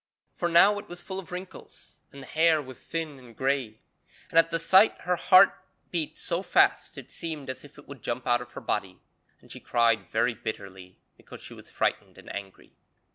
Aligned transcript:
For 0.33 0.49
now 0.49 0.79
it 0.79 0.87
was 0.89 0.99
full 1.03 1.19
of 1.19 1.31
wrinkles, 1.31 2.01
and 2.11 2.23
the 2.23 2.27
hair 2.27 2.59
was 2.59 2.79
thin 2.79 3.19
and 3.19 3.37
grey. 3.37 3.81
And 4.31 4.39
at 4.39 4.49
the 4.49 4.57
sight 4.57 5.01
her 5.01 5.15
heart 5.15 5.53
beat 5.91 6.17
so 6.17 6.41
fast 6.41 6.97
it 6.97 7.11
seemed 7.11 7.51
as 7.51 7.63
if 7.63 7.77
it 7.77 7.87
would 7.87 8.01
jump 8.01 8.25
out 8.25 8.41
of 8.41 8.53
her 8.53 8.61
body, 8.61 8.97
and 9.41 9.51
she 9.51 9.59
cried 9.59 10.09
very 10.09 10.33
bitterly, 10.33 10.97
because 11.17 11.43
she 11.43 11.53
was 11.53 11.69
frightened 11.69 12.17
and 12.17 12.33
angry. 12.33 12.73